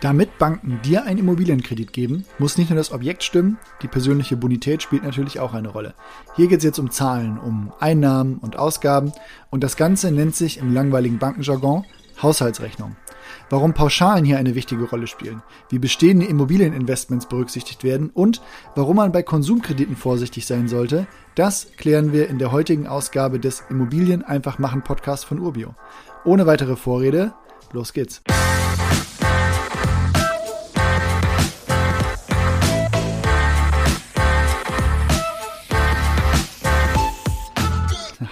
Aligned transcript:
Damit 0.00 0.38
Banken 0.38 0.80
dir 0.82 1.04
einen 1.04 1.18
Immobilienkredit 1.18 1.92
geben, 1.92 2.24
muss 2.38 2.56
nicht 2.56 2.70
nur 2.70 2.76
das 2.76 2.92
Objekt 2.92 3.24
stimmen, 3.24 3.58
die 3.82 3.88
persönliche 3.88 4.36
Bonität 4.36 4.80
spielt 4.80 5.02
natürlich 5.02 5.40
auch 5.40 5.54
eine 5.54 5.68
Rolle. 5.68 5.94
Hier 6.36 6.46
geht 6.46 6.58
es 6.58 6.64
jetzt 6.64 6.78
um 6.78 6.92
Zahlen, 6.92 7.36
um 7.36 7.72
Einnahmen 7.80 8.38
und 8.38 8.56
Ausgaben 8.56 9.12
und 9.50 9.64
das 9.64 9.76
Ganze 9.76 10.12
nennt 10.12 10.36
sich 10.36 10.58
im 10.58 10.72
langweiligen 10.72 11.18
Bankenjargon 11.18 11.84
Haushaltsrechnung. 12.22 12.96
Warum 13.50 13.74
Pauschalen 13.74 14.24
hier 14.24 14.38
eine 14.38 14.54
wichtige 14.54 14.84
Rolle 14.84 15.08
spielen, 15.08 15.42
wie 15.68 15.78
bestehende 15.78 16.26
Immobilieninvestments 16.26 17.26
berücksichtigt 17.26 17.82
werden 17.82 18.10
und 18.10 18.40
warum 18.76 18.96
man 18.96 19.10
bei 19.12 19.22
Konsumkrediten 19.22 19.96
vorsichtig 19.96 20.46
sein 20.46 20.68
sollte, 20.68 21.08
das 21.34 21.72
klären 21.76 22.12
wir 22.12 22.28
in 22.28 22.38
der 22.38 22.52
heutigen 22.52 22.86
Ausgabe 22.86 23.40
des 23.40 23.64
Immobilien 23.68 24.22
einfach 24.22 24.58
machen 24.58 24.82
Podcast 24.82 25.24
von 25.24 25.40
Urbio. 25.40 25.74
Ohne 26.24 26.46
weitere 26.46 26.76
Vorrede, 26.76 27.32
los 27.72 27.92
geht's. 27.92 28.22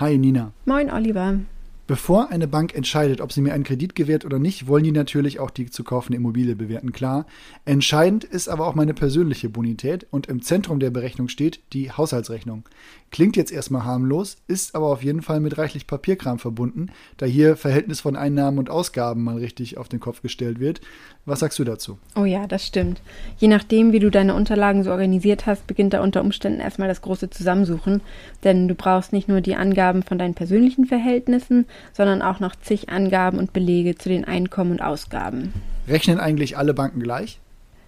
Hi 0.06 0.15
Nina. 0.19 0.52
Moin 0.70 0.87
Oliver. 0.88 1.42
Bevor 1.86 2.30
eine 2.30 2.48
Bank 2.48 2.74
entscheidet, 2.74 3.20
ob 3.20 3.32
sie 3.32 3.40
mir 3.40 3.52
einen 3.52 3.62
Kredit 3.62 3.94
gewährt 3.94 4.24
oder 4.24 4.40
nicht, 4.40 4.66
wollen 4.66 4.82
die 4.82 4.90
natürlich 4.90 5.38
auch 5.38 5.50
die 5.50 5.70
zu 5.70 5.84
kaufende 5.84 6.16
Immobilie 6.16 6.56
bewerten, 6.56 6.90
klar. 6.90 7.27
Entscheidend 7.64 8.24
ist 8.24 8.48
aber 8.48 8.66
auch 8.66 8.74
meine 8.74 8.92
persönliche 8.92 9.48
Bonität 9.48 10.04
und 10.10 10.27
im 10.27 10.42
Zentrum 10.42 10.80
der 10.80 10.91
Berechnung 10.91 11.28
steht 11.28 11.60
die 11.72 11.92
Haushaltsrechnung. 11.92 12.64
Klingt 13.12 13.36
jetzt 13.36 13.52
erstmal 13.52 13.84
harmlos, 13.84 14.36
ist 14.48 14.74
aber 14.74 14.88
auf 14.88 15.04
jeden 15.04 15.22
Fall 15.22 15.38
mit 15.38 15.58
reichlich 15.58 15.86
Papierkram 15.86 16.41
verbunden, 16.41 16.88
da 17.18 17.27
hier 17.27 17.56
Verhältnis 17.56 18.00
von 18.00 18.16
Einnahmen 18.16 18.58
und 18.58 18.68
Ausgaben 18.68 19.22
mal 19.22 19.38
richtig 19.38 19.78
auf 19.78 19.88
den 19.88 20.00
Kopf 20.00 20.22
gestellt 20.22 20.58
wird. 20.58 20.80
Was 21.24 21.41
sagst 21.41 21.58
du 21.60 21.64
dazu? 21.64 21.98
Oh 22.16 22.24
ja, 22.24 22.48
das 22.48 22.66
stimmt. 22.66 23.00
Je 23.38 23.48
nachdem, 23.48 23.92
wie 23.92 24.00
du 24.00 24.10
deine 24.10 24.34
Unterlagen 24.34 24.82
so 24.82 24.91
organisiert 24.91 25.46
hast, 25.46 25.66
beginnt 25.68 25.92
da 25.92 26.02
unter 26.02 26.20
Umständen 26.20 26.61
erstmal 26.61 26.89
das 26.89 27.00
große 27.00 27.30
Zusammensuchen, 27.30 28.00
denn 28.42 28.66
du 28.66 28.74
brauchst 28.74 29.12
nicht 29.12 29.28
nur 29.28 29.41
die 29.41 29.55
Angaben 29.55 30.02
von 30.02 30.18
deinen 30.18 30.34
persönlichen 30.34 30.86
Verhältnissen, 30.86 31.66
sondern 31.92 32.22
auch 32.22 32.41
noch 32.41 32.56
zig 32.56 32.88
Angaben 32.88 33.38
und 33.38 33.52
Belege 33.52 33.96
zu 33.96 34.08
den 34.08 34.24
Einkommen 34.24 34.72
und 34.72 34.82
Ausgaben. 34.82 35.52
Rechnen 35.88 36.18
eigentlich 36.18 36.56
alle 36.56 36.74
Banken 36.74 37.00
gleich? 37.00 37.38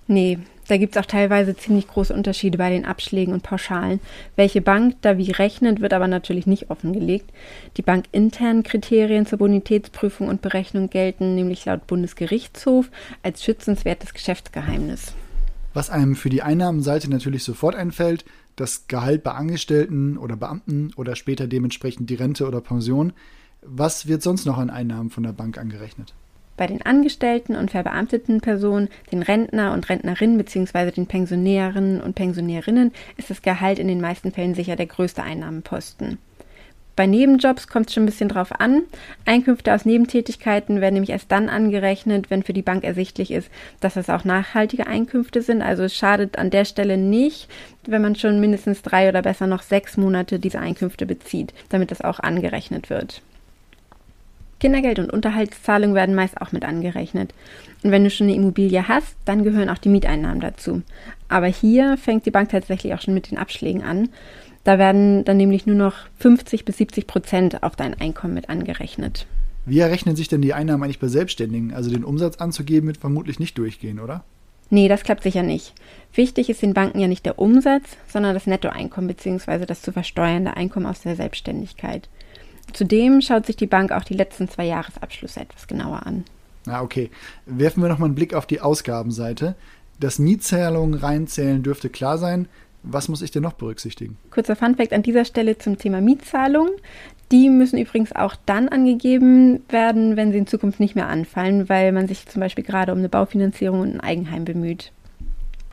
Nee, 0.06 0.38
da 0.68 0.76
gibt 0.76 0.96
es 0.96 1.02
auch 1.02 1.06
teilweise 1.06 1.56
ziemlich 1.56 1.86
große 1.86 2.14
Unterschiede 2.14 2.58
bei 2.58 2.70
den 2.70 2.84
Abschlägen 2.86 3.34
und 3.34 3.42
Pauschalen. 3.42 4.00
Welche 4.36 4.62
Bank 4.62 4.96
da 5.02 5.18
wie 5.18 5.30
rechnet, 5.30 5.80
wird 5.80 5.92
aber 5.92 6.08
natürlich 6.08 6.46
nicht 6.46 6.70
offengelegt. 6.70 7.30
Die 7.76 7.82
bankinternen 7.82 8.62
Kriterien 8.62 9.26
zur 9.26 9.38
Bonitätsprüfung 9.38 10.28
und 10.28 10.42
Berechnung 10.42 10.88
gelten 10.88 11.34
nämlich 11.34 11.64
laut 11.66 11.86
Bundesgerichtshof 11.86 12.90
als 13.22 13.44
schützenswertes 13.44 14.14
Geschäftsgeheimnis. 14.14 15.14
Was 15.74 15.90
einem 15.90 16.16
für 16.16 16.30
die 16.30 16.42
Einnahmenseite 16.42 17.10
natürlich 17.10 17.44
sofort 17.44 17.74
einfällt, 17.74 18.24
das 18.56 18.88
Gehalt 18.88 19.22
bei 19.22 19.32
Angestellten 19.32 20.18
oder 20.18 20.36
Beamten 20.36 20.90
oder 20.96 21.16
später 21.16 21.46
dementsprechend 21.46 22.10
die 22.10 22.14
Rente 22.14 22.46
oder 22.46 22.60
Pension. 22.60 23.12
Was 23.62 24.06
wird 24.06 24.22
sonst 24.22 24.46
noch 24.46 24.58
an 24.58 24.70
Einnahmen 24.70 25.10
von 25.10 25.24
der 25.24 25.32
Bank 25.32 25.58
angerechnet? 25.58 26.14
Bei 26.56 26.66
den 26.66 26.82
angestellten 26.82 27.54
und 27.54 27.70
verbeamteten 27.70 28.40
Personen, 28.40 28.88
den 29.12 29.22
Rentner 29.22 29.72
und 29.72 29.88
Rentnerinnen 29.88 30.38
bzw. 30.38 30.90
den 30.90 31.06
Pensionärinnen 31.06 32.00
und 32.00 32.14
Pensionärinnen 32.14 32.92
ist 33.16 33.30
das 33.30 33.42
Gehalt 33.42 33.78
in 33.78 33.88
den 33.88 34.00
meisten 34.00 34.32
Fällen 34.32 34.54
sicher 34.54 34.74
der 34.74 34.86
größte 34.86 35.22
Einnahmenposten. 35.22 36.18
Bei 36.96 37.06
Nebenjobs 37.06 37.68
kommt 37.68 37.86
es 37.88 37.94
schon 37.94 38.02
ein 38.02 38.06
bisschen 38.06 38.28
drauf 38.28 38.60
an. 38.60 38.82
Einkünfte 39.24 39.72
aus 39.72 39.84
Nebentätigkeiten 39.84 40.80
werden 40.80 40.94
nämlich 40.94 41.10
erst 41.10 41.30
dann 41.30 41.48
angerechnet, 41.48 42.28
wenn 42.28 42.42
für 42.42 42.52
die 42.52 42.62
Bank 42.62 42.82
ersichtlich 42.82 43.30
ist, 43.30 43.50
dass 43.78 43.94
es 43.94 44.10
auch 44.10 44.24
nachhaltige 44.24 44.88
Einkünfte 44.88 45.42
sind. 45.42 45.62
Also 45.62 45.84
es 45.84 45.94
schadet 45.94 46.38
an 46.38 46.50
der 46.50 46.64
Stelle 46.64 46.96
nicht, 46.96 47.48
wenn 47.86 48.02
man 48.02 48.16
schon 48.16 48.40
mindestens 48.40 48.82
drei 48.82 49.08
oder 49.08 49.22
besser 49.22 49.46
noch 49.46 49.62
sechs 49.62 49.96
Monate 49.96 50.40
diese 50.40 50.58
Einkünfte 50.58 51.06
bezieht, 51.06 51.54
damit 51.68 51.92
das 51.92 52.00
auch 52.00 52.18
angerechnet 52.18 52.90
wird. 52.90 53.22
Kindergeld 54.60 54.98
und 54.98 55.12
Unterhaltszahlungen 55.12 55.94
werden 55.94 56.14
meist 56.14 56.40
auch 56.40 56.52
mit 56.52 56.64
angerechnet. 56.64 57.32
Und 57.82 57.90
wenn 57.90 58.04
du 58.04 58.10
schon 58.10 58.26
eine 58.26 58.36
Immobilie 58.36 58.88
hast, 58.88 59.16
dann 59.24 59.44
gehören 59.44 59.68
auch 59.70 59.78
die 59.78 59.88
Mieteinnahmen 59.88 60.40
dazu. 60.40 60.82
Aber 61.28 61.46
hier 61.46 61.96
fängt 61.96 62.26
die 62.26 62.30
Bank 62.30 62.50
tatsächlich 62.50 62.94
auch 62.94 63.00
schon 63.00 63.14
mit 63.14 63.30
den 63.30 63.38
Abschlägen 63.38 63.82
an. 63.82 64.08
Da 64.64 64.78
werden 64.78 65.24
dann 65.24 65.36
nämlich 65.36 65.66
nur 65.66 65.76
noch 65.76 65.94
50 66.18 66.64
bis 66.64 66.78
70 66.78 67.06
Prozent 67.06 67.62
auf 67.62 67.76
dein 67.76 67.98
Einkommen 67.98 68.34
mit 68.34 68.50
angerechnet. 68.50 69.26
Wie 69.64 69.78
errechnen 69.78 70.16
sich 70.16 70.28
denn 70.28 70.42
die 70.42 70.54
Einnahmen 70.54 70.82
eigentlich 70.82 70.98
bei 70.98 71.08
Selbstständigen? 71.08 71.72
Also 71.72 71.90
den 71.90 72.04
Umsatz 72.04 72.36
anzugeben 72.36 72.86
wird 72.86 72.96
vermutlich 72.96 73.38
nicht 73.38 73.56
durchgehen, 73.58 74.00
oder? 74.00 74.24
Nee, 74.70 74.88
das 74.88 75.02
klappt 75.02 75.22
sicher 75.22 75.42
nicht. 75.42 75.72
Wichtig 76.12 76.50
ist 76.50 76.62
den 76.62 76.74
Banken 76.74 77.00
ja 77.00 77.08
nicht 77.08 77.24
der 77.24 77.38
Umsatz, 77.38 77.96
sondern 78.06 78.34
das 78.34 78.46
Nettoeinkommen 78.46 79.08
bzw. 79.08 79.64
das 79.64 79.82
zu 79.82 79.92
versteuernde 79.92 80.56
Einkommen 80.56 80.86
aus 80.86 81.00
der 81.00 81.16
Selbstständigkeit. 81.16 82.08
Zudem 82.72 83.20
schaut 83.20 83.46
sich 83.46 83.56
die 83.56 83.66
Bank 83.66 83.92
auch 83.92 84.04
die 84.04 84.14
letzten 84.14 84.48
zwei 84.48 84.66
Jahresabschlüsse 84.66 85.40
etwas 85.40 85.66
genauer 85.66 86.06
an. 86.06 86.24
Ah, 86.66 86.82
okay. 86.82 87.10
Werfen 87.46 87.82
wir 87.82 87.88
nochmal 87.88 88.08
einen 88.08 88.14
Blick 88.14 88.34
auf 88.34 88.46
die 88.46 88.60
Ausgabenseite. 88.60 89.54
Dass 90.00 90.18
Mietzahlungen 90.18 90.94
reinzählen 90.94 91.62
dürfte 91.62 91.88
klar 91.88 92.18
sein. 92.18 92.46
Was 92.84 93.08
muss 93.08 93.22
ich 93.22 93.30
denn 93.30 93.42
noch 93.42 93.54
berücksichtigen? 93.54 94.16
Kurzer 94.30 94.54
Funfact 94.54 94.92
an 94.92 95.02
dieser 95.02 95.24
Stelle 95.24 95.58
zum 95.58 95.78
Thema 95.78 96.00
Mietzahlungen. 96.00 96.72
Die 97.32 97.50
müssen 97.50 97.78
übrigens 97.78 98.12
auch 98.14 98.36
dann 98.46 98.68
angegeben 98.68 99.62
werden, 99.68 100.16
wenn 100.16 100.32
sie 100.32 100.38
in 100.38 100.46
Zukunft 100.46 100.80
nicht 100.80 100.94
mehr 100.94 101.08
anfallen, 101.08 101.68
weil 101.68 101.92
man 101.92 102.08
sich 102.08 102.26
zum 102.26 102.40
Beispiel 102.40 102.64
gerade 102.64 102.92
um 102.92 102.98
eine 102.98 103.08
Baufinanzierung 103.08 103.80
und 103.80 103.94
ein 103.94 104.00
Eigenheim 104.00 104.44
bemüht. 104.44 104.92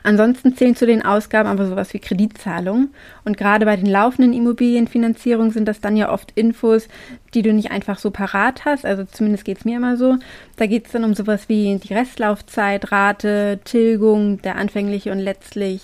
Ansonsten 0.06 0.54
zählen 0.54 0.76
zu 0.76 0.86
den 0.86 1.04
Ausgaben 1.04 1.48
aber 1.48 1.66
sowas 1.66 1.92
wie 1.92 1.98
Kreditzahlungen. 1.98 2.94
Und 3.24 3.36
gerade 3.36 3.64
bei 3.64 3.74
den 3.74 3.86
laufenden 3.86 4.34
Immobilienfinanzierungen 4.34 5.50
sind 5.50 5.66
das 5.66 5.80
dann 5.80 5.96
ja 5.96 6.12
oft 6.12 6.30
Infos, 6.36 6.86
die 7.34 7.42
du 7.42 7.52
nicht 7.52 7.72
einfach 7.72 7.98
so 7.98 8.12
parat 8.12 8.64
hast. 8.64 8.86
Also 8.86 9.02
zumindest 9.02 9.44
geht 9.44 9.58
es 9.58 9.64
mir 9.64 9.78
immer 9.78 9.96
so. 9.96 10.16
Da 10.58 10.66
geht 10.66 10.86
es 10.86 10.92
dann 10.92 11.02
um 11.02 11.14
sowas 11.14 11.48
wie 11.48 11.80
die 11.82 11.92
Restlaufzeit, 11.92 12.92
Rate, 12.92 13.58
Tilgung, 13.64 14.40
der 14.42 14.54
anfängliche 14.54 15.10
und 15.10 15.18
letztlich 15.18 15.82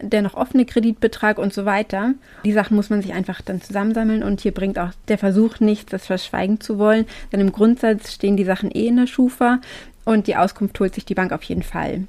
der 0.00 0.22
noch 0.22 0.34
offene 0.34 0.66
Kreditbetrag 0.66 1.38
und 1.38 1.52
so 1.52 1.64
weiter. 1.64 2.14
Die 2.44 2.52
Sachen 2.52 2.76
muss 2.76 2.90
man 2.90 3.02
sich 3.02 3.12
einfach 3.12 3.40
dann 3.40 3.60
zusammensammeln 3.60 4.22
und 4.22 4.40
hier 4.40 4.54
bringt 4.54 4.78
auch 4.78 4.90
der 5.08 5.18
Versuch 5.18 5.58
nichts, 5.58 5.90
das 5.90 6.06
verschweigen 6.06 6.60
zu 6.60 6.78
wollen. 6.78 7.06
Denn 7.32 7.40
im 7.40 7.50
Grundsatz 7.50 8.12
stehen 8.12 8.36
die 8.36 8.44
Sachen 8.44 8.70
eh 8.70 8.86
in 8.86 8.98
der 8.98 9.08
Schufa 9.08 9.58
und 10.04 10.28
die 10.28 10.36
Auskunft 10.36 10.78
holt 10.78 10.94
sich 10.94 11.04
die 11.04 11.16
Bank 11.16 11.32
auf 11.32 11.42
jeden 11.42 11.64
Fall. 11.64 12.04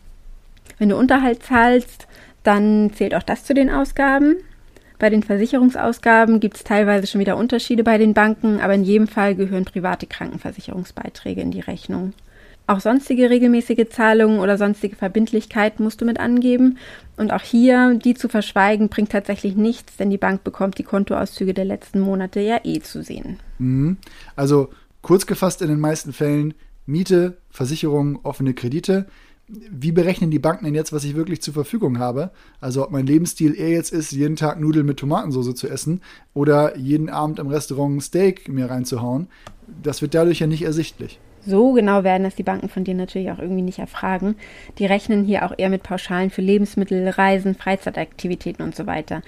Wenn 0.77 0.89
du 0.89 0.97
Unterhalt 0.97 1.43
zahlst, 1.43 2.07
dann 2.43 2.91
zählt 2.93 3.15
auch 3.15 3.23
das 3.23 3.43
zu 3.43 3.53
den 3.53 3.69
Ausgaben. 3.69 4.35
Bei 4.99 5.09
den 5.09 5.23
Versicherungsausgaben 5.23 6.39
gibt 6.39 6.57
es 6.57 6.63
teilweise 6.63 7.07
schon 7.07 7.19
wieder 7.19 7.37
Unterschiede 7.37 7.83
bei 7.83 7.97
den 7.97 8.13
Banken, 8.13 8.59
aber 8.61 8.75
in 8.75 8.83
jedem 8.83 9.07
Fall 9.07 9.35
gehören 9.35 9.65
private 9.65 10.07
Krankenversicherungsbeiträge 10.07 11.41
in 11.41 11.51
die 11.51 11.59
Rechnung. 11.59 12.13
Auch 12.67 12.79
sonstige 12.79 13.29
regelmäßige 13.29 13.89
Zahlungen 13.89 14.39
oder 14.39 14.57
sonstige 14.57 14.95
Verbindlichkeiten 14.95 15.83
musst 15.83 16.01
du 16.01 16.05
mit 16.05 16.19
angeben. 16.19 16.79
Und 17.15 17.31
auch 17.31 17.43
hier, 17.43 17.93
die 17.93 18.15
zu 18.15 18.27
verschweigen, 18.27 18.89
bringt 18.89 19.11
tatsächlich 19.11 19.55
nichts, 19.55 19.97
denn 19.97 20.09
die 20.09 20.17
Bank 20.17 20.43
bekommt 20.43 20.79
die 20.79 20.83
Kontoauszüge 20.83 21.53
der 21.53 21.65
letzten 21.65 21.99
Monate 21.99 22.39
ja 22.39 22.59
eh 22.63 22.79
zu 22.79 23.03
sehen. 23.03 23.39
Mhm. 23.59 23.97
Also 24.35 24.69
kurz 25.03 25.27
gefasst 25.27 25.61
in 25.61 25.67
den 25.67 25.79
meisten 25.79 26.11
Fällen 26.11 26.55
Miete, 26.87 27.37
Versicherung, 27.51 28.19
offene 28.23 28.53
Kredite 28.53 29.05
wie 29.47 29.91
berechnen 29.91 30.31
die 30.31 30.39
Banken 30.39 30.65
denn 30.65 30.75
jetzt, 30.75 30.91
was 30.91 31.03
ich 31.03 31.15
wirklich 31.15 31.41
zur 31.41 31.53
Verfügung 31.53 31.99
habe? 31.99 32.31
Also 32.61 32.83
ob 32.83 32.91
mein 32.91 33.05
Lebensstil 33.05 33.55
eher 33.55 33.69
jetzt 33.69 33.93
ist, 33.93 34.11
jeden 34.11 34.35
Tag 34.35 34.59
Nudeln 34.59 34.85
mit 34.85 34.97
Tomatensauce 34.97 35.53
zu 35.53 35.67
essen 35.67 36.01
oder 36.33 36.77
jeden 36.77 37.09
Abend 37.09 37.37
im 37.37 37.47
Restaurant 37.47 37.97
ein 37.97 38.01
Steak 38.01 38.49
mir 38.49 38.69
reinzuhauen. 38.69 39.27
Das 39.83 40.01
wird 40.01 40.15
dadurch 40.15 40.39
ja 40.39 40.47
nicht 40.47 40.63
ersichtlich. 40.63 41.19
So 41.45 41.73
genau 41.73 42.03
werden 42.03 42.23
das 42.23 42.33
die 42.33 42.43
Banken 42.43 42.69
von 42.69 42.83
dir 42.83 42.95
natürlich 42.95 43.29
auch 43.29 43.37
irgendwie 43.37 43.61
nicht 43.61 43.77
erfragen. 43.77 44.35
Die 44.79 44.87
rechnen 44.87 45.23
hier 45.23 45.45
auch 45.45 45.53
eher 45.55 45.69
mit 45.69 45.83
Pauschalen 45.83 46.31
für 46.31 46.41
Lebensmittel, 46.41 47.07
Reisen, 47.07 47.53
Freizeitaktivitäten 47.53 48.65
und 48.65 48.75
so 48.75 48.87
weiter 48.87 49.21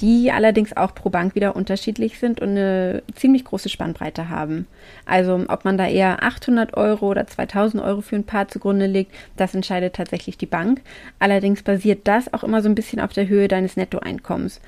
die 0.00 0.32
allerdings 0.32 0.76
auch 0.76 0.94
pro 0.94 1.10
Bank 1.10 1.34
wieder 1.34 1.56
unterschiedlich 1.56 2.18
sind 2.18 2.40
und 2.40 2.50
eine 2.50 3.02
ziemlich 3.14 3.44
große 3.44 3.68
Spannbreite 3.68 4.28
haben. 4.28 4.66
Also 5.04 5.44
ob 5.48 5.64
man 5.64 5.76
da 5.76 5.86
eher 5.86 6.22
800 6.22 6.76
Euro 6.76 7.10
oder 7.10 7.26
2000 7.26 7.82
Euro 7.82 8.00
für 8.00 8.16
ein 8.16 8.24
Paar 8.24 8.48
zugrunde 8.48 8.86
legt, 8.86 9.12
das 9.36 9.54
entscheidet 9.54 9.94
tatsächlich 9.94 10.38
die 10.38 10.46
Bank. 10.46 10.80
Allerdings 11.18 11.62
basiert 11.62 12.08
das 12.08 12.32
auch 12.32 12.44
immer 12.44 12.62
so 12.62 12.68
ein 12.68 12.74
bisschen 12.74 13.00
auf 13.00 13.12
der 13.12 13.28
Höhe 13.28 13.48
deines 13.48 13.76
Nettoeinkommens. 13.76 14.60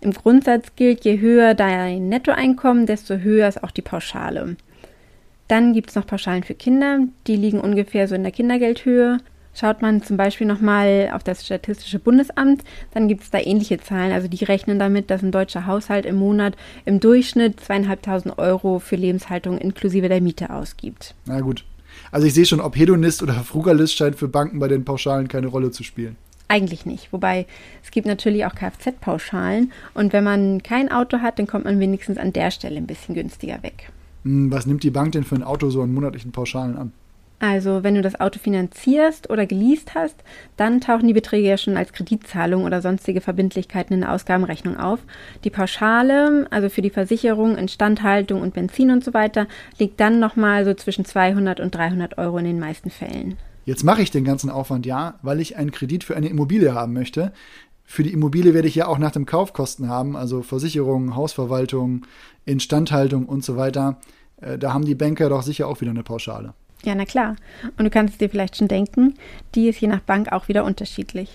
Im 0.00 0.12
Grundsatz 0.12 0.76
gilt, 0.76 1.04
je 1.04 1.18
höher 1.18 1.54
dein 1.54 2.08
Nettoeinkommen, 2.08 2.86
desto 2.86 3.16
höher 3.16 3.48
ist 3.48 3.64
auch 3.64 3.72
die 3.72 3.82
Pauschale. 3.82 4.56
Dann 5.48 5.72
gibt 5.72 5.88
es 5.90 5.96
noch 5.96 6.06
Pauschalen 6.06 6.44
für 6.44 6.54
Kinder, 6.54 7.00
die 7.26 7.36
liegen 7.36 7.60
ungefähr 7.60 8.06
so 8.06 8.14
in 8.14 8.22
der 8.22 8.32
Kindergeldhöhe. 8.32 9.18
Schaut 9.58 9.82
man 9.82 10.02
zum 10.02 10.16
Beispiel 10.16 10.46
nochmal 10.46 11.10
auf 11.12 11.24
das 11.24 11.44
Statistische 11.44 11.98
Bundesamt, 11.98 12.62
dann 12.94 13.08
gibt 13.08 13.24
es 13.24 13.30
da 13.30 13.40
ähnliche 13.40 13.80
Zahlen. 13.80 14.12
Also 14.12 14.28
die 14.28 14.44
rechnen 14.44 14.78
damit, 14.78 15.10
dass 15.10 15.24
ein 15.24 15.32
deutscher 15.32 15.66
Haushalt 15.66 16.06
im 16.06 16.14
Monat 16.14 16.56
im 16.84 17.00
Durchschnitt 17.00 17.58
zweieinhalbtausend 17.58 18.38
Euro 18.38 18.78
für 18.78 18.94
Lebenshaltung 18.94 19.58
inklusive 19.58 20.08
der 20.08 20.20
Miete 20.20 20.50
ausgibt. 20.50 21.16
Na 21.26 21.40
gut. 21.40 21.64
Also 22.12 22.28
ich 22.28 22.34
sehe 22.34 22.46
schon, 22.46 22.60
ob 22.60 22.76
Hedonist 22.76 23.20
oder 23.20 23.34
Frugalist 23.34 23.96
scheint 23.96 24.14
für 24.14 24.28
Banken 24.28 24.60
bei 24.60 24.68
den 24.68 24.84
Pauschalen 24.84 25.26
keine 25.26 25.48
Rolle 25.48 25.72
zu 25.72 25.82
spielen. 25.82 26.14
Eigentlich 26.46 26.86
nicht. 26.86 27.12
Wobei 27.12 27.46
es 27.82 27.90
gibt 27.90 28.06
natürlich 28.06 28.46
auch 28.46 28.54
Kfz-Pauschalen 28.54 29.72
und 29.92 30.12
wenn 30.12 30.22
man 30.22 30.62
kein 30.62 30.88
Auto 30.92 31.18
hat, 31.18 31.40
dann 31.40 31.48
kommt 31.48 31.64
man 31.64 31.80
wenigstens 31.80 32.16
an 32.16 32.32
der 32.32 32.52
Stelle 32.52 32.76
ein 32.76 32.86
bisschen 32.86 33.16
günstiger 33.16 33.60
weg. 33.64 33.90
Hm, 34.22 34.52
was 34.52 34.66
nimmt 34.66 34.84
die 34.84 34.90
Bank 34.90 35.10
denn 35.12 35.24
für 35.24 35.34
ein 35.34 35.42
Auto 35.42 35.68
so 35.68 35.82
an 35.82 35.92
monatlichen 35.92 36.30
Pauschalen 36.30 36.76
an? 36.76 36.92
Also 37.40 37.84
wenn 37.84 37.94
du 37.94 38.02
das 38.02 38.18
Auto 38.18 38.40
finanzierst 38.40 39.30
oder 39.30 39.46
geleast 39.46 39.94
hast, 39.94 40.16
dann 40.56 40.80
tauchen 40.80 41.06
die 41.06 41.12
Beträge 41.12 41.48
ja 41.48 41.56
schon 41.56 41.76
als 41.76 41.92
Kreditzahlung 41.92 42.64
oder 42.64 42.82
sonstige 42.82 43.20
Verbindlichkeiten 43.20 43.94
in 43.94 44.00
der 44.00 44.12
Ausgabenrechnung 44.12 44.76
auf. 44.76 44.98
Die 45.44 45.50
Pauschale, 45.50 46.48
also 46.50 46.68
für 46.68 46.82
die 46.82 46.90
Versicherung, 46.90 47.56
Instandhaltung 47.56 48.42
und 48.42 48.54
Benzin 48.54 48.90
und 48.90 49.04
so 49.04 49.14
weiter, 49.14 49.46
liegt 49.78 50.00
dann 50.00 50.18
nochmal 50.18 50.64
so 50.64 50.74
zwischen 50.74 51.04
200 51.04 51.60
und 51.60 51.74
300 51.74 52.18
Euro 52.18 52.38
in 52.38 52.44
den 52.44 52.58
meisten 52.58 52.90
Fällen. 52.90 53.36
Jetzt 53.64 53.84
mache 53.84 54.02
ich 54.02 54.10
den 54.10 54.24
ganzen 54.24 54.50
Aufwand 54.50 54.86
ja, 54.86 55.18
weil 55.22 55.40
ich 55.40 55.56
einen 55.56 55.70
Kredit 55.70 56.02
für 56.02 56.16
eine 56.16 56.28
Immobilie 56.28 56.74
haben 56.74 56.92
möchte. 56.92 57.32
Für 57.84 58.02
die 58.02 58.12
Immobilie 58.12 58.52
werde 58.52 58.66
ich 58.66 58.74
ja 58.74 58.86
auch 58.86 58.98
nach 58.98 59.12
dem 59.12 59.26
Kaufkosten 59.26 59.88
haben, 59.88 60.16
also 60.16 60.42
Versicherung, 60.42 61.14
Hausverwaltung, 61.14 62.06
Instandhaltung 62.46 63.26
und 63.26 63.44
so 63.44 63.56
weiter. 63.56 63.98
Äh, 64.40 64.58
da 64.58 64.72
haben 64.72 64.84
die 64.84 64.94
Banker 64.94 65.28
doch 65.28 65.42
sicher 65.42 65.68
auch 65.68 65.80
wieder 65.80 65.90
eine 65.90 66.02
Pauschale. 66.02 66.54
Ja, 66.84 66.94
na 66.94 67.04
klar. 67.04 67.36
Und 67.76 67.84
du 67.84 67.90
kannst 67.90 68.14
es 68.14 68.18
dir 68.18 68.30
vielleicht 68.30 68.56
schon 68.56 68.68
denken, 68.68 69.14
die 69.54 69.68
ist 69.68 69.80
je 69.80 69.88
nach 69.88 70.00
Bank 70.00 70.32
auch 70.32 70.48
wieder 70.48 70.64
unterschiedlich. 70.64 71.30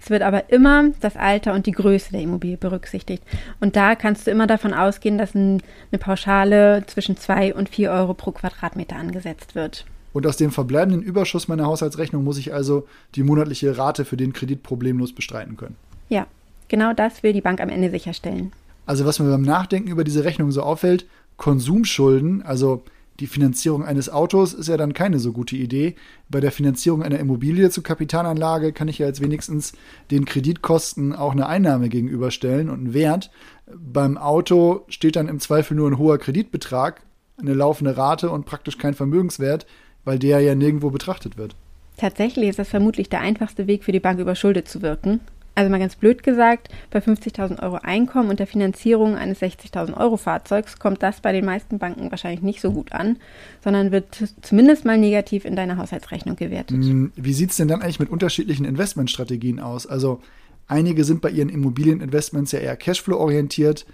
Es 0.00 0.10
wird 0.10 0.22
aber 0.22 0.50
immer 0.50 0.90
das 1.00 1.16
Alter 1.16 1.54
und 1.54 1.66
die 1.66 1.72
Größe 1.72 2.12
der 2.12 2.20
Immobilie 2.20 2.56
berücksichtigt. 2.56 3.22
Und 3.60 3.76
da 3.76 3.94
kannst 3.94 4.26
du 4.26 4.30
immer 4.30 4.46
davon 4.46 4.74
ausgehen, 4.74 5.18
dass 5.18 5.34
eine 5.34 5.60
Pauschale 5.98 6.84
zwischen 6.86 7.16
2 7.16 7.54
und 7.54 7.68
4 7.68 7.90
Euro 7.90 8.14
pro 8.14 8.30
Quadratmeter 8.30 8.96
angesetzt 8.96 9.54
wird. 9.54 9.84
Und 10.12 10.26
aus 10.26 10.36
dem 10.36 10.50
verbleibenden 10.50 11.02
Überschuss 11.02 11.48
meiner 11.48 11.66
Haushaltsrechnung 11.66 12.24
muss 12.24 12.38
ich 12.38 12.54
also 12.54 12.86
die 13.14 13.22
monatliche 13.22 13.76
Rate 13.76 14.04
für 14.04 14.16
den 14.16 14.32
Kredit 14.32 14.62
problemlos 14.62 15.12
bestreiten 15.12 15.56
können. 15.56 15.76
Ja, 16.08 16.26
genau 16.68 16.92
das 16.92 17.22
will 17.22 17.32
die 17.32 17.40
Bank 17.40 17.60
am 17.60 17.68
Ende 17.68 17.90
sicherstellen. 17.90 18.52
Also 18.86 19.04
was 19.04 19.18
mir 19.18 19.28
beim 19.28 19.42
Nachdenken 19.42 19.90
über 19.90 20.04
diese 20.04 20.24
Rechnung 20.24 20.52
so 20.52 20.62
auffällt, 20.62 21.06
Konsumschulden, 21.36 22.42
also 22.42 22.82
die 23.20 23.26
Finanzierung 23.26 23.84
eines 23.84 24.10
Autos 24.10 24.52
ist 24.52 24.68
ja 24.68 24.76
dann 24.76 24.92
keine 24.92 25.18
so 25.18 25.32
gute 25.32 25.56
Idee. 25.56 25.94
Bei 26.28 26.40
der 26.40 26.52
Finanzierung 26.52 27.02
einer 27.02 27.18
Immobilie 27.18 27.70
zur 27.70 27.82
Kapitalanlage 27.82 28.72
kann 28.72 28.88
ich 28.88 28.98
ja 28.98 29.06
jetzt 29.06 29.20
wenigstens 29.20 29.72
den 30.10 30.24
Kreditkosten 30.24 31.14
auch 31.14 31.32
eine 31.32 31.46
Einnahme 31.46 31.88
gegenüberstellen 31.88 32.68
und 32.68 32.78
einen 32.80 32.94
Wert. 32.94 33.30
Beim 33.74 34.18
Auto 34.18 34.84
steht 34.88 35.16
dann 35.16 35.28
im 35.28 35.40
Zweifel 35.40 35.76
nur 35.76 35.90
ein 35.90 35.98
hoher 35.98 36.18
Kreditbetrag, 36.18 37.02
eine 37.38 37.54
laufende 37.54 37.96
Rate 37.96 38.30
und 38.30 38.46
praktisch 38.46 38.78
kein 38.78 38.94
Vermögenswert, 38.94 39.66
weil 40.04 40.18
der 40.18 40.40
ja 40.40 40.54
nirgendwo 40.54 40.90
betrachtet 40.90 41.36
wird. 41.36 41.56
Tatsächlich 41.96 42.48
ist 42.50 42.58
das 42.58 42.68
vermutlich 42.68 43.08
der 43.08 43.20
einfachste 43.20 43.66
Weg 43.66 43.84
für 43.84 43.92
die 43.92 44.00
Bank 44.00 44.20
überschuldet 44.20 44.68
zu 44.68 44.82
wirken. 44.82 45.20
Also 45.56 45.70
mal 45.70 45.78
ganz 45.78 45.96
blöd 45.96 46.22
gesagt, 46.22 46.68
bei 46.90 46.98
50.000 46.98 47.62
Euro 47.62 47.76
Einkommen 47.82 48.28
und 48.28 48.38
der 48.38 48.46
Finanzierung 48.46 49.16
eines 49.16 49.40
60.000 49.40 49.96
Euro 49.96 50.18
Fahrzeugs 50.18 50.78
kommt 50.78 51.02
das 51.02 51.22
bei 51.22 51.32
den 51.32 51.46
meisten 51.46 51.78
Banken 51.78 52.10
wahrscheinlich 52.10 52.42
nicht 52.42 52.60
so 52.60 52.72
gut 52.72 52.92
an, 52.92 53.16
sondern 53.64 53.90
wird 53.90 54.34
zumindest 54.42 54.84
mal 54.84 54.98
negativ 54.98 55.46
in 55.46 55.56
deiner 55.56 55.78
Haushaltsrechnung 55.78 56.36
gewertet. 56.36 56.76
Hm, 56.76 57.10
wie 57.16 57.32
sieht 57.32 57.50
es 57.50 57.56
denn 57.56 57.68
dann 57.68 57.80
eigentlich 57.80 57.98
mit 57.98 58.10
unterschiedlichen 58.10 58.66
Investmentstrategien 58.66 59.58
aus? 59.58 59.86
Also 59.86 60.20
einige 60.66 61.04
sind 61.04 61.22
bei 61.22 61.30
ihren 61.30 61.48
Immobilieninvestments 61.48 62.52
ja 62.52 62.58
eher 62.58 62.76
Cashflow-orientiert, 62.76 63.86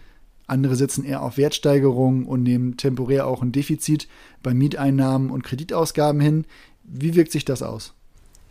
andere 0.49 0.75
setzen 0.75 1.05
eher 1.05 1.23
auf 1.23 1.37
Wertsteigerung 1.37 2.27
und 2.27 2.43
nehmen 2.43 2.77
temporär 2.77 3.29
auch 3.29 3.41
ein 3.41 3.53
Defizit 3.53 4.09
bei 4.43 4.53
Mieteinnahmen 4.53 5.31
und 5.31 5.45
Kreditausgaben 5.45 6.21
hin. 6.21 6.45
Wie 6.83 7.15
wirkt 7.15 7.31
sich 7.31 7.45
das 7.45 7.63
aus? 7.63 7.95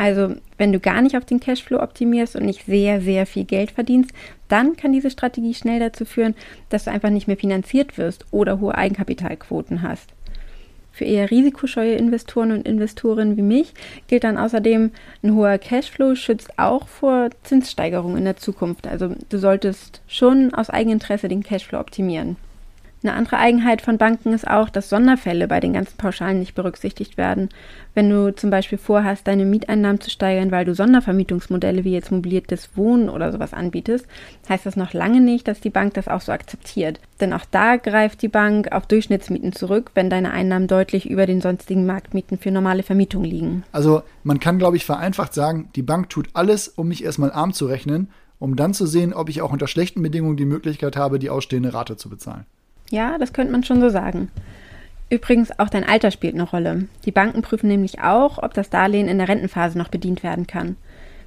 Also 0.01 0.33
wenn 0.57 0.73
du 0.73 0.79
gar 0.79 0.99
nicht 1.03 1.15
auf 1.15 1.25
den 1.25 1.39
Cashflow 1.39 1.79
optimierst 1.79 2.35
und 2.35 2.43
nicht 2.43 2.65
sehr, 2.65 3.01
sehr 3.01 3.27
viel 3.27 3.43
Geld 3.43 3.69
verdienst, 3.69 4.09
dann 4.47 4.75
kann 4.75 4.93
diese 4.93 5.11
Strategie 5.11 5.53
schnell 5.53 5.79
dazu 5.79 6.05
führen, 6.05 6.33
dass 6.69 6.85
du 6.85 6.91
einfach 6.91 7.11
nicht 7.11 7.27
mehr 7.27 7.37
finanziert 7.37 7.99
wirst 7.99 8.25
oder 8.31 8.59
hohe 8.59 8.73
Eigenkapitalquoten 8.73 9.83
hast. 9.83 10.09
Für 10.91 11.05
eher 11.05 11.29
risikoscheue 11.29 11.93
Investoren 11.93 12.51
und 12.51 12.67
Investorinnen 12.67 13.37
wie 13.37 13.43
mich 13.43 13.75
gilt 14.07 14.23
dann 14.23 14.39
außerdem, 14.39 14.89
ein 15.21 15.35
hoher 15.35 15.59
Cashflow 15.59 16.15
schützt 16.15 16.57
auch 16.57 16.87
vor 16.87 17.29
Zinssteigerungen 17.43 18.17
in 18.17 18.25
der 18.25 18.37
Zukunft. 18.37 18.87
Also 18.87 19.13
du 19.29 19.37
solltest 19.37 20.01
schon 20.07 20.51
aus 20.55 20.71
Eigeninteresse 20.71 21.27
den 21.27 21.43
Cashflow 21.43 21.79
optimieren. 21.79 22.37
Eine 23.03 23.13
andere 23.13 23.37
Eigenheit 23.37 23.81
von 23.81 23.97
Banken 23.97 24.31
ist 24.31 24.47
auch, 24.47 24.69
dass 24.69 24.89
Sonderfälle 24.89 25.47
bei 25.47 25.59
den 25.59 25.73
ganzen 25.73 25.97
Pauschalen 25.97 26.37
nicht 26.37 26.53
berücksichtigt 26.53 27.17
werden. 27.17 27.49
Wenn 27.95 28.11
du 28.11 28.35
zum 28.35 28.51
Beispiel 28.51 28.77
vorhast, 28.77 29.27
deine 29.27 29.43
Mieteinnahmen 29.43 29.99
zu 29.99 30.11
steigern, 30.11 30.51
weil 30.51 30.65
du 30.65 30.75
Sondervermietungsmodelle 30.75 31.83
wie 31.83 31.93
jetzt 31.93 32.11
mobiliertes 32.11 32.77
Wohnen 32.77 33.09
oder 33.09 33.31
sowas 33.31 33.53
anbietest, 33.53 34.05
heißt 34.47 34.67
das 34.67 34.75
noch 34.75 34.93
lange 34.93 35.19
nicht, 35.19 35.47
dass 35.47 35.61
die 35.61 35.71
Bank 35.71 35.95
das 35.95 36.07
auch 36.07 36.21
so 36.21 36.31
akzeptiert. 36.31 36.99
Denn 37.19 37.33
auch 37.33 37.45
da 37.49 37.77
greift 37.77 38.21
die 38.21 38.27
Bank 38.27 38.71
auf 38.71 38.85
Durchschnittsmieten 38.85 39.51
zurück, 39.51 39.89
wenn 39.95 40.11
deine 40.11 40.29
Einnahmen 40.29 40.67
deutlich 40.67 41.09
über 41.09 41.25
den 41.25 41.41
sonstigen 41.41 41.87
Marktmieten 41.87 42.37
für 42.37 42.51
normale 42.51 42.83
Vermietung 42.83 43.23
liegen. 43.23 43.63
Also 43.71 44.03
man 44.23 44.39
kann, 44.39 44.59
glaube 44.59 44.77
ich, 44.77 44.85
vereinfacht 44.85 45.33
sagen, 45.33 45.69
die 45.75 45.81
Bank 45.81 46.09
tut 46.09 46.29
alles, 46.33 46.67
um 46.67 46.87
mich 46.89 47.03
erstmal 47.03 47.31
arm 47.31 47.53
zu 47.53 47.65
rechnen, 47.65 48.09
um 48.37 48.55
dann 48.55 48.75
zu 48.75 48.85
sehen, 48.85 49.11
ob 49.11 49.27
ich 49.29 49.41
auch 49.41 49.51
unter 49.51 49.67
schlechten 49.67 50.03
Bedingungen 50.03 50.37
die 50.37 50.45
Möglichkeit 50.45 50.95
habe, 50.95 51.17
die 51.17 51.31
ausstehende 51.31 51.73
Rate 51.73 51.97
zu 51.97 52.07
bezahlen. 52.07 52.45
Ja, 52.91 53.17
das 53.17 53.33
könnte 53.33 53.51
man 53.51 53.63
schon 53.63 53.81
so 53.81 53.89
sagen. 53.89 54.29
Übrigens, 55.09 55.57
auch 55.59 55.69
dein 55.69 55.83
Alter 55.83 56.11
spielt 56.11 56.35
eine 56.35 56.43
Rolle. 56.43 56.87
Die 57.05 57.11
Banken 57.11 57.41
prüfen 57.41 57.67
nämlich 57.67 58.01
auch, 58.01 58.37
ob 58.37 58.53
das 58.53 58.69
Darlehen 58.69 59.07
in 59.07 59.17
der 59.17 59.27
Rentenphase 59.27 59.77
noch 59.77 59.89
bedient 59.89 60.23
werden 60.23 60.47
kann. 60.47 60.77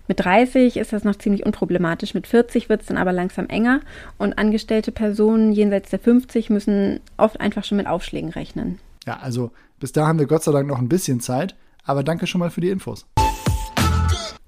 Mit 0.07 0.21
30 0.21 0.77
ist 0.77 0.93
das 0.93 1.05
noch 1.05 1.17
ziemlich 1.17 1.47
unproblematisch, 1.47 2.13
mit 2.13 2.27
40 2.27 2.69
wird 2.69 2.83
es 2.83 2.87
dann 2.87 2.99
aber 2.99 3.13
langsam 3.13 3.47
enger 3.49 3.81
und 4.19 4.39
angestellte 4.39 4.93
Personen 4.93 5.53
jenseits 5.53 5.91
der 5.91 5.99
50 5.99 6.51
müssen 6.51 7.01
oft 7.17 7.41
einfach 7.41 7.65
schon 7.65 7.79
mit 7.79 7.87
Aufschlägen 7.87 8.31
rechnen. 8.31 8.79
Ja, 9.07 9.19
also 9.21 9.51
bis 9.81 9.93
da 9.93 10.07
haben 10.07 10.19
wir 10.19 10.27
Gott 10.27 10.45
sei 10.45 10.53
Dank 10.53 10.69
noch 10.69 10.79
ein 10.79 10.89
bisschen 10.89 11.21
Zeit, 11.21 11.55
aber 11.85 12.05
danke 12.05 12.27
schon 12.27 12.39
mal 12.39 12.51
für 12.51 12.61
die 12.61 12.71
Infos. 12.71 13.07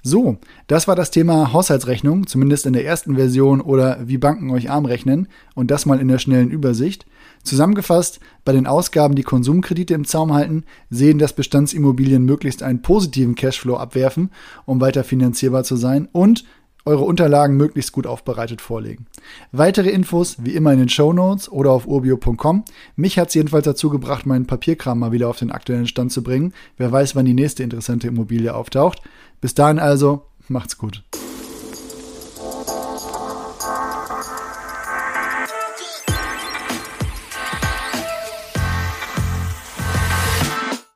So, 0.09 0.37
das 0.69 0.87
war 0.87 0.95
das 0.95 1.11
Thema 1.11 1.53
Haushaltsrechnung, 1.53 2.29
zumindest 2.29 2.65
in 2.65 2.75
der 2.75 2.87
ersten 2.87 3.17
Version 3.17 3.61
oder 3.61 3.99
wie 4.07 4.19
Banken 4.19 4.53
euch 4.53 4.71
arm 4.71 4.85
rechnen 4.85 5.27
und 5.57 5.73
das 5.73 5.85
mal 5.85 5.99
in 5.99 6.07
der 6.07 6.21
schnellen 6.21 6.49
Übersicht. 6.49 7.07
Zusammengefasst, 7.43 8.21
bei 8.45 8.53
den 8.53 8.69
Ausgaben, 8.69 9.17
die 9.17 9.25
Konsumkredite 9.25 9.95
im 9.95 10.05
Zaum 10.05 10.33
halten, 10.33 10.63
sehen, 10.91 11.19
dass 11.19 11.33
Bestandsimmobilien 11.33 12.25
möglichst 12.25 12.63
einen 12.63 12.83
positiven 12.83 13.35
Cashflow 13.35 13.79
abwerfen, 13.79 14.31
um 14.65 14.81
weiter 14.81 15.03
finanzierbar 15.03 15.65
zu 15.65 15.75
sein 15.75 16.09
und 16.13 16.45
eure 16.87 17.05
Unterlagen 17.05 17.57
möglichst 17.57 17.93
gut 17.93 18.07
aufbereitet 18.07 18.61
vorlegen. 18.61 19.07
Weitere 19.53 19.91
Infos 19.91 20.37
wie 20.41 20.55
immer 20.55 20.73
in 20.73 20.79
den 20.79 20.89
Show 20.89 21.13
Notes 21.13 21.51
oder 21.51 21.73
auf 21.73 21.87
urbio.com. 21.87 22.65
Mich 22.95 23.19
hat 23.19 23.29
es 23.29 23.35
jedenfalls 23.35 23.65
dazu 23.65 23.91
gebracht, 23.91 24.25
meinen 24.25 24.47
Papierkram 24.47 24.99
mal 24.99 25.13
wieder 25.13 25.29
auf 25.29 25.39
den 25.39 25.51
aktuellen 25.51 25.87
Stand 25.89 26.13
zu 26.13 26.23
bringen. 26.23 26.55
Wer 26.77 26.91
weiß, 26.91 27.17
wann 27.17 27.27
die 27.27 27.35
nächste 27.35 27.63
interessante 27.63 28.07
Immobilie 28.09 28.55
auftaucht. 28.55 29.03
Bis 29.41 29.55
dahin 29.55 29.79
also, 29.79 30.23
macht's 30.49 30.79
gut. 30.79 31.03